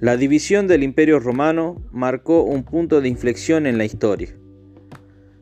[0.00, 4.28] La división del Imperio Romano marcó un punto de inflexión en la historia.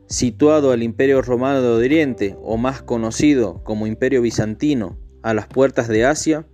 [0.07, 5.87] Situado el Imperio Romano de Oriente, o más conocido como Imperio Bizantino, a las puertas
[5.87, 6.47] de Asia,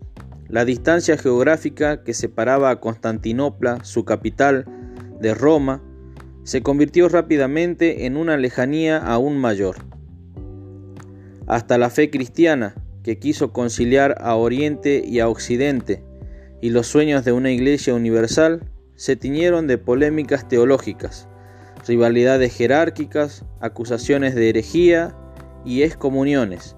[0.50, 4.66] la distancia geográfica que separaba a Constantinopla, su capital,
[5.22, 5.82] de Roma,
[6.44, 9.78] se convirtió rápidamente en una lejanía aún mayor.
[11.48, 16.04] Hasta la fe cristiana, que quiso conciliar a Oriente y a Occidente,
[16.64, 21.28] y los sueños de una iglesia universal se tiñeron de polémicas teológicas,
[21.86, 25.14] rivalidades jerárquicas, acusaciones de herejía
[25.66, 26.78] y excomuniones,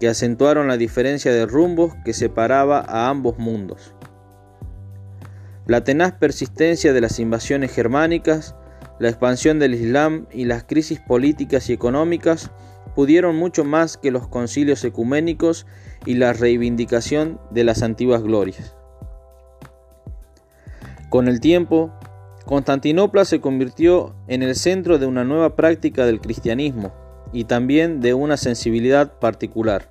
[0.00, 3.94] que acentuaron la diferencia de rumbos que separaba a ambos mundos.
[5.66, 8.54] La tenaz persistencia de las invasiones germánicas,
[8.98, 12.50] la expansión del Islam y las crisis políticas y económicas
[12.94, 15.66] pudieron mucho más que los concilios ecuménicos
[16.06, 18.77] y la reivindicación de las antiguas glorias.
[21.08, 21.90] Con el tiempo,
[22.44, 26.92] Constantinopla se convirtió en el centro de una nueva práctica del cristianismo
[27.32, 29.90] y también de una sensibilidad particular.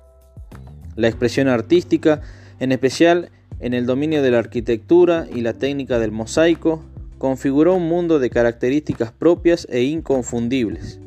[0.94, 2.20] La expresión artística,
[2.60, 6.84] en especial en el dominio de la arquitectura y la técnica del mosaico,
[7.18, 11.00] configuró un mundo de características propias e inconfundibles.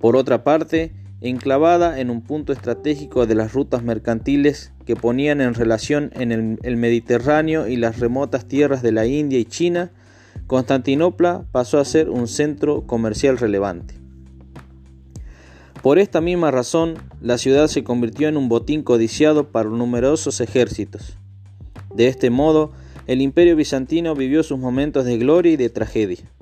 [0.00, 5.54] Por otra parte, enclavada en un punto estratégico de las rutas mercantiles que ponían en
[5.54, 9.92] relación en el, Mediterráneo y las remotas tierras de la India y China,
[10.48, 13.94] Constantinopla pasó a ser un centro comercial relevante.
[15.80, 21.16] Por esta misma razón, la ciudad se convirtió en un botín codiciado para numerosos ejércitos.
[21.94, 22.72] De este modo,
[23.06, 26.32] el imperio bizantino vivió sus momentos de gloria y de tragedia.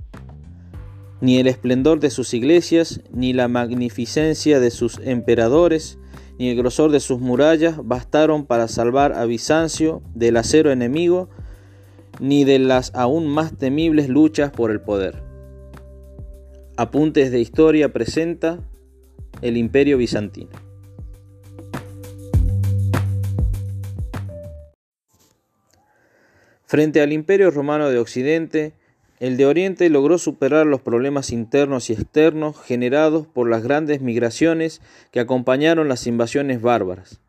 [1.21, 5.99] Ni el esplendor de sus iglesias, ni la magnificencia de sus emperadores,
[6.39, 11.29] ni el grosor de sus murallas bastaron para salvar a Bizancio del acero enemigo,
[12.19, 15.23] ni de las aún más temibles luchas por el poder.
[16.77, 18.59] Apuntes de Historia presenta
[19.43, 20.51] el Imperio Bizantino.
[26.65, 28.75] Frente al Imperio Romano de Occidente,
[29.21, 34.81] el de Oriente logró superar los problemas internos y externos generados por las grandes migraciones
[35.13, 37.21] que acompañaron las invasiones bárbaras.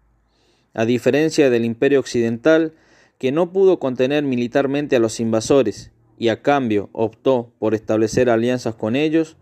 [0.74, 2.74] A diferencia del imperio occidental,
[3.18, 8.74] que no pudo contener militarmente a los invasores y a cambio optó por establecer alianzas
[8.76, 9.36] con ellos,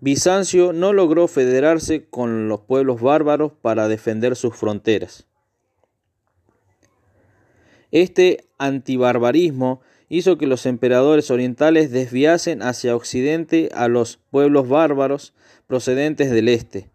[0.00, 5.28] Bizancio no logró federarse con los pueblos bárbaros para defender sus fronteras.
[7.92, 9.80] Este antibarbarismo
[10.12, 15.32] hizo que los emperadores orientales desviasen hacia occidente a los pueblos bárbaros
[15.66, 16.90] procedentes del este,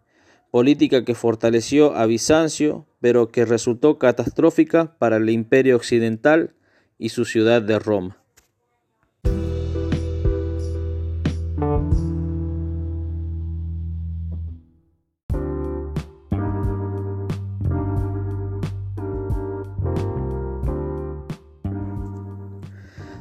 [0.52, 6.54] política que fortaleció a Bizancio, pero que resultó catastrófica para el imperio occidental
[6.96, 8.22] y su ciudad de Roma.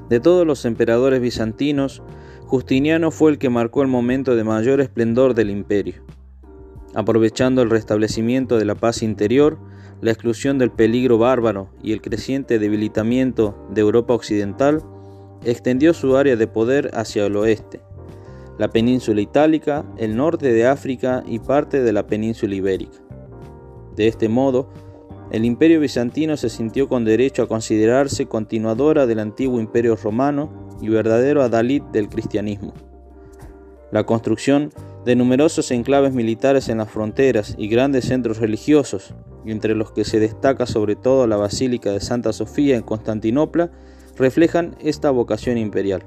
[0.10, 2.02] De todos los emperadores bizantinos,
[2.46, 5.96] Justiniano fue el que marcó el momento de mayor esplendor del imperio.
[6.96, 9.58] Aprovechando el restablecimiento de la paz interior,
[10.00, 14.82] la exclusión del peligro bárbaro y el creciente debilitamiento de Europa occidental,
[15.44, 17.82] extendió su área de poder hacia el oeste,
[18.58, 22.98] la península itálica, el norte de África y parte de la península ibérica.
[23.96, 24.70] De este modo,
[25.32, 30.50] el imperio bizantino se sintió con derecho a considerarse continuadora del antiguo imperio romano
[30.82, 32.74] y verdadero adalid del cristianismo.
[33.92, 34.72] La construcción
[35.06, 39.14] de numerosos enclaves militares en las fronteras y grandes centros religiosos,
[39.46, 43.72] entre los que se destaca sobre todo la Basílica de Santa Sofía en Constantinopla,
[44.18, 46.04] reflejan esta vocación imperial.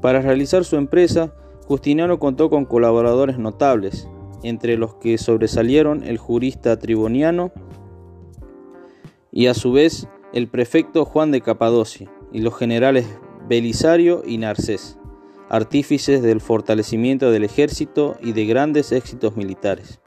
[0.00, 1.34] Para realizar su empresa,
[1.66, 4.08] Justiniano contó con colaboradores notables,
[4.48, 7.52] entre los que sobresalieron el jurista Triboniano
[9.32, 13.06] y a su vez el prefecto Juan de Capadocia y los generales
[13.48, 14.98] Belisario y Narcés,
[15.48, 20.00] artífices del fortalecimiento del ejército y de grandes éxitos militares.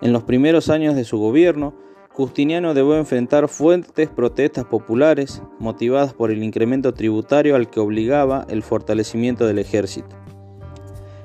[0.00, 1.74] En los primeros años de su gobierno,
[2.10, 8.62] Justiniano debió enfrentar fuertes protestas populares motivadas por el incremento tributario al que obligaba el
[8.62, 10.14] fortalecimiento del ejército.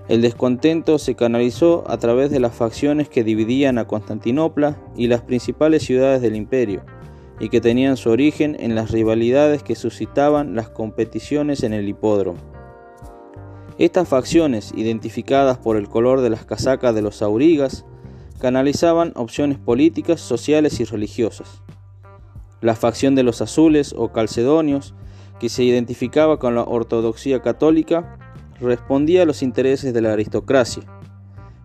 [0.07, 5.21] El descontento se canalizó a través de las facciones que dividían a Constantinopla y las
[5.21, 6.83] principales ciudades del imperio,
[7.41, 12.39] y que tenían su origen en las rivalidades que suscitaban las competiciones en el hipódromo.
[13.77, 17.85] Estas facciones, identificadas por el color de las casacas de los aurigas,
[18.39, 21.61] canalizaban opciones políticas, sociales y religiosas.
[22.61, 24.95] La facción de los azules o calcedonios,
[25.39, 28.17] que se identificaba con la ortodoxia católica,
[28.59, 30.83] respondía a los intereses de la aristocracia,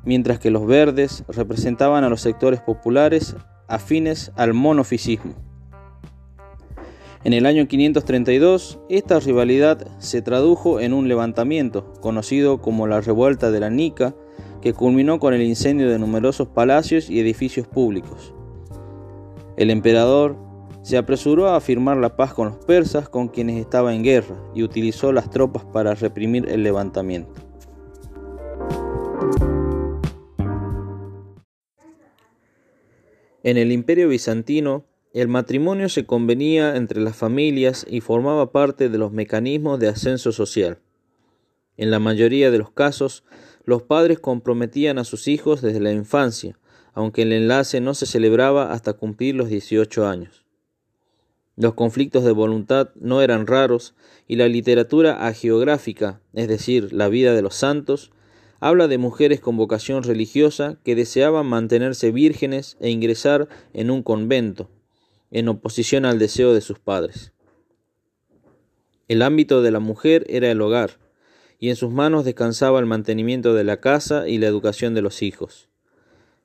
[0.04, 3.36] mientras que los verdes representaban a los sectores populares
[3.68, 5.34] afines al monofisismo.
[7.24, 13.52] En el año 532, esta rivalidad se tradujo en un levantamiento, conocido como la Revuelta
[13.52, 14.16] de la Nica,
[14.60, 18.34] que culminó con el incendio de numerosos palacios y edificios públicos.
[19.56, 20.36] El emperador
[20.82, 24.62] se apresuró a firmar la paz con los persas con quienes estaba en guerra y
[24.62, 27.40] utilizó las tropas para reprimir el levantamiento.
[33.44, 38.98] En el imperio bizantino, el matrimonio se convenía entre las familias y formaba parte de
[38.98, 40.78] los mecanismos de ascenso social.
[41.76, 43.24] En la mayoría de los casos,
[43.64, 46.58] los padres comprometían a sus hijos desde la infancia,
[46.94, 50.41] aunque el enlace no se celebraba hasta cumplir los 18 años.
[51.56, 53.94] Los conflictos de voluntad no eran raros
[54.26, 58.10] y la literatura agiográfica, es decir, la vida de los santos,
[58.58, 64.70] habla de mujeres con vocación religiosa que deseaban mantenerse vírgenes e ingresar en un convento,
[65.30, 67.32] en oposición al deseo de sus padres.
[69.08, 71.00] El ámbito de la mujer era el hogar,
[71.58, 75.22] y en sus manos descansaba el mantenimiento de la casa y la educación de los
[75.22, 75.71] hijos.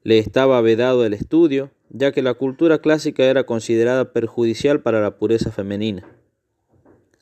[0.07, 5.17] Le estaba vedado el estudio, ya que la cultura clásica era considerada perjudicial para la
[5.17, 6.07] pureza femenina.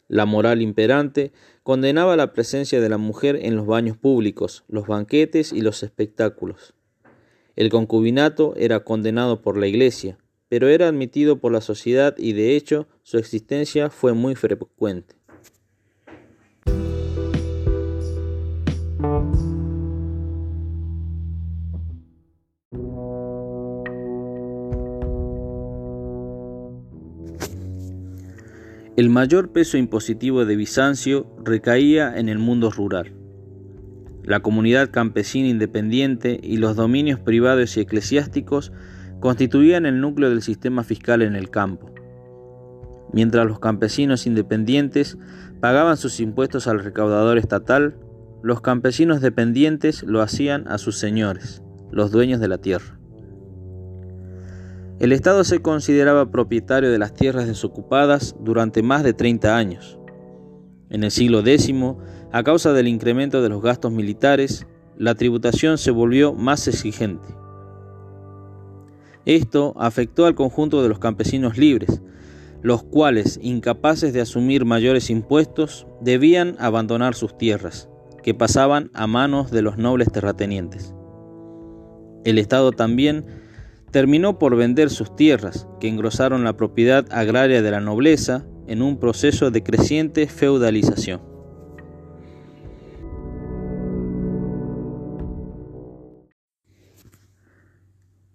[0.08, 1.32] La moral imperante
[1.64, 6.76] condenaba la presencia de la mujer en los baños públicos, los banquetes y los espectáculos.
[7.56, 12.56] El concubinato era condenado por la Iglesia, pero era admitido por la sociedad y de
[12.56, 15.15] hecho su existencia fue muy frecuente.
[28.98, 33.12] El mayor peso impositivo de Bizancio recaía en el mundo rural.
[34.24, 38.72] La comunidad campesina independiente y los dominios privados y eclesiásticos
[39.20, 41.94] constituían el núcleo del sistema fiscal en el campo.
[43.12, 45.18] Mientras los campesinos independientes
[45.60, 47.98] pagaban sus impuestos al recaudador estatal,
[48.44, 51.62] los campesinos dependientes lo hacían a sus señores,
[51.92, 52.98] los dueños de la tierra.
[54.98, 60.00] El Estado se consideraba propietario de las tierras desocupadas durante más de 30 años.
[60.90, 61.74] En el siglo X,
[62.32, 64.66] a causa del incremento de los gastos militares,
[64.98, 67.28] la tributación se volvió más exigente.
[69.26, 72.02] Esto afectó al conjunto de los campesinos libres,
[72.62, 77.90] los cuales, incapaces de asumir mayores impuestos, debían abandonar sus tierras,
[78.24, 80.94] que pasaban a manos de los nobles terratenientes.
[82.24, 83.26] El Estado también
[83.96, 89.00] terminó por vender sus tierras, que engrosaron la propiedad agraria de la nobleza en un
[89.00, 91.22] proceso de creciente feudalización.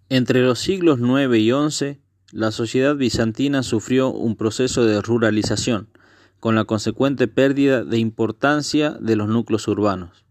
[0.09, 2.01] Entre los siglos IX y XI,
[2.33, 5.91] la sociedad bizantina sufrió un proceso de ruralización,
[6.39, 10.25] con la consecuente pérdida de importancia de los núcleos urbanos.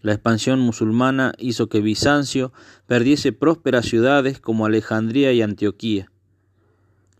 [0.00, 2.52] La expansión musulmana hizo que Bizancio
[2.86, 6.10] perdiese prósperas ciudades como Alejandría y Antioquía.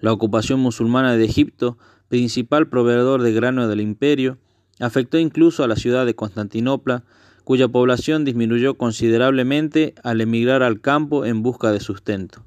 [0.01, 1.77] La ocupación musulmana de Egipto,
[2.09, 4.39] principal proveedor de grano del imperio,
[4.79, 7.05] afectó incluso a la ciudad de Constantinopla,
[7.43, 12.45] cuya población disminuyó considerablemente al emigrar al campo en busca de sustento.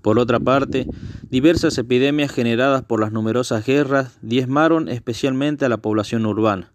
[0.00, 0.86] Por otra parte,
[1.28, 6.72] diversas epidemias generadas por las numerosas guerras diezmaron especialmente a la población urbana.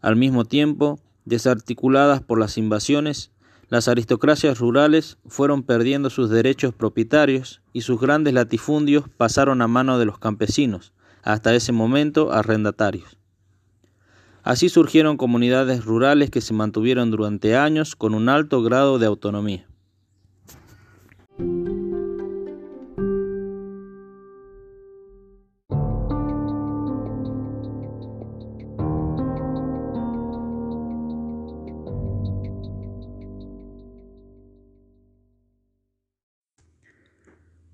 [0.00, 3.30] Al mismo tiempo, desarticuladas por las invasiones,
[3.68, 9.98] las aristocracias rurales fueron perdiendo sus derechos propietarios y sus grandes latifundios pasaron a mano
[9.98, 13.18] de los campesinos, hasta ese momento arrendatarios.
[14.44, 19.66] Así surgieron comunidades rurales que se mantuvieron durante años con un alto grado de autonomía.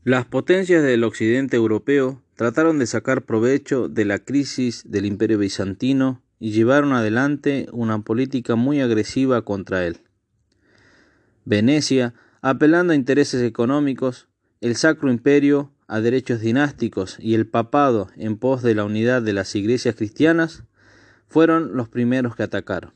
[0.05, 6.21] Las potencias del occidente europeo trataron de sacar provecho de la crisis del imperio bizantino
[6.41, 10.01] y llevaron adelante una política muy agresiva contra él.
[11.45, 14.27] Venecia, apelando a intereses económicos,
[14.61, 19.35] el Sacro Imperio a derechos dinásticos y el papado en pos de la unidad de
[19.35, 20.65] las iglesias cristianas,
[21.29, 22.93] fueron los primeros que atacaron.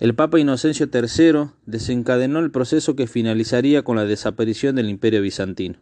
[0.00, 5.76] El Papa Inocencio III desencadenó el proceso que finalizaría con la desaparición del Imperio bizantino.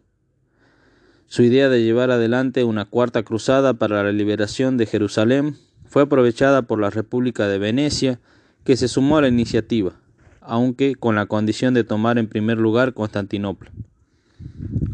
[1.27, 6.63] Su idea de llevar adelante una cuarta cruzada para la liberación de Jerusalén fue aprovechada
[6.63, 8.19] por la República de Venecia,
[8.65, 9.93] que se sumó a la iniciativa,
[10.41, 13.71] aunque con la condición de tomar en primer lugar Constantinopla.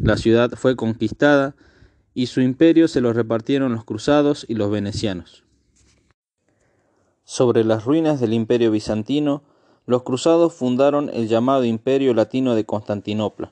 [0.03, 1.55] La ciudad fue conquistada
[2.13, 5.45] y su imperio se lo repartieron los cruzados y los venecianos.
[7.25, 9.41] Sobre las ruinas del imperio bizantino,
[9.87, 13.51] los cruzados fundaron el llamado Imperio Latino de Constantinopla.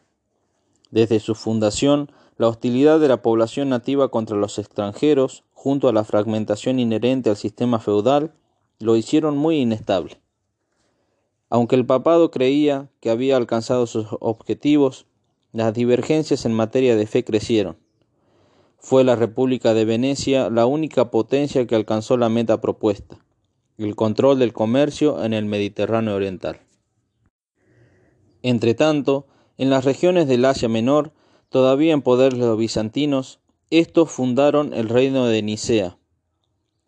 [0.91, 6.03] Desde su fundación, la hostilidad de la población nativa contra los extranjeros, junto a la
[6.03, 8.35] fragmentación inherente al sistema feudal,
[8.79, 10.21] lo hicieron muy inestable.
[11.49, 15.07] Aunque el papado creía que había alcanzado sus objetivos,
[15.51, 17.77] las divergencias en materia de fe crecieron.
[18.77, 23.22] Fue la República de Venecia la única potencia que alcanzó la meta propuesta,
[23.77, 26.59] el control del comercio en el Mediterráneo oriental.
[28.41, 29.25] Entretanto,
[29.57, 31.11] en las regiones del Asia Menor,
[31.49, 33.39] todavía en poder de los bizantinos,
[33.69, 35.97] estos fundaron el reino de Nicea.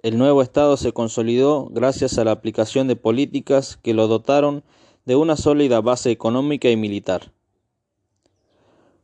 [0.04, 4.64] El nuevo Estado se consolidó gracias a la aplicación de políticas que lo dotaron
[5.06, 7.32] de una sólida base económica y militar.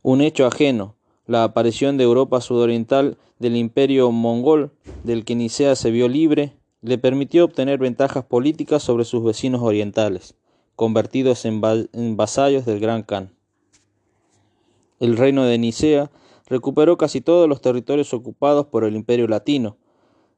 [0.03, 0.95] Un hecho ajeno,
[1.25, 4.73] la aparición de Europa sudoriental del imperio mongol,
[5.03, 10.35] del que Nicea se vio libre, le permitió obtener ventajas políticas sobre sus vecinos orientales,
[10.75, 11.61] convertidos en,
[12.17, 13.31] vasallos del Gran Khan.
[14.99, 16.09] El reino de Nicea
[16.47, 19.77] recuperó casi todos los territorios ocupados por el imperio latino,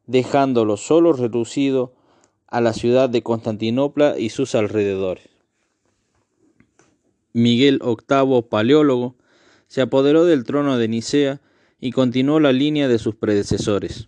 [0.05, 1.93] dejándolo solo reducido
[2.47, 5.29] a la ciudad de Constantinopla y sus alrededores.
[7.31, 9.15] Miguel VIII Paleólogo
[9.67, 11.41] se apoderó del trono de Nicea
[11.79, 14.07] y continuó la línea de sus predecesores.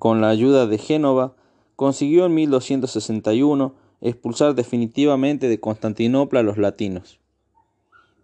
[0.00, 1.34] Con la ayuda de Génova,
[1.76, 7.20] consiguió en 1261 expulsar definitivamente de Constantinopla a los latinos.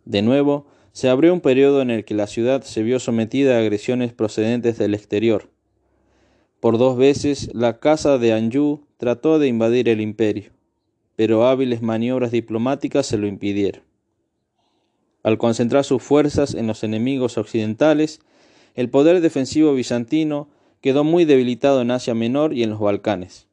[0.06, 3.58] De nuevo, se abrió un periodo en el que la ciudad se vio sometida a
[3.58, 5.50] agresiones procedentes del exterior.
[6.60, 10.52] Por dos veces la casa de Anjou trató de invadir el imperio,
[11.14, 13.82] pero hábiles maniobras diplomáticas se lo impidieron.
[15.22, 18.20] Al concentrar sus fuerzas en los enemigos occidentales,
[18.74, 20.48] el poder defensivo bizantino
[20.86, 23.48] quedó muy debilitado en Asia Menor y en los Balcanes.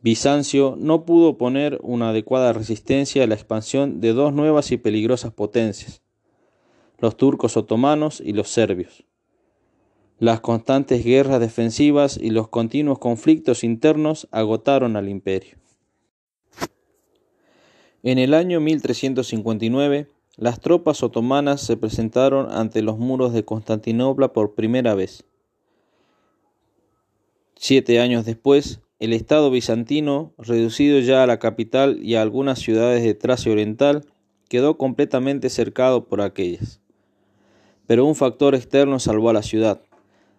[0.00, 5.34] Bizancio no pudo poner una adecuada resistencia a la expansión de dos nuevas y peligrosas
[5.34, 6.00] potencias,
[7.00, 9.04] los turcos otomanos y los serbios.
[10.18, 15.58] Las constantes guerras defensivas y los continuos conflictos internos agotaron al imperio.
[18.02, 24.54] En el año 1359, las tropas otomanas se presentaron ante los muros de Constantinopla por
[24.54, 25.26] primera vez.
[27.62, 33.04] Siete años después, el Estado bizantino, reducido ya a la capital y a algunas ciudades
[33.04, 34.06] de Tracia Oriental,
[34.48, 36.80] quedó completamente cercado por aquellas.
[37.86, 39.82] Pero un factor externo salvó a la ciudad,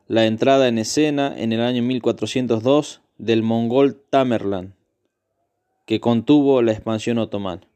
[0.07, 4.73] la entrada en escena en el año 1402 del mongol Tamerlán,
[5.85, 7.67] que contuvo la expansión otomana.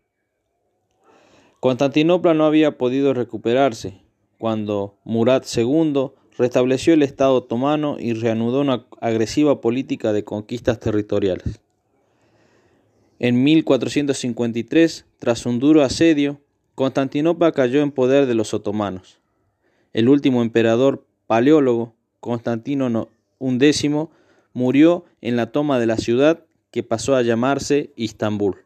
[1.59, 4.01] Constantinopla no había podido recuperarse
[4.39, 11.59] cuando Murat II restableció el Estado otomano y reanudó una agresiva política de conquistas territoriales.
[13.19, 16.39] En 1453, tras un duro asedio,
[16.75, 19.19] Constantinopla cayó en poder de los otomanos.
[19.93, 23.07] El último emperador paleólogo, Constantino
[23.39, 24.07] XI,
[24.53, 28.64] murió en la toma de la ciudad que pasó a llamarse Istambul.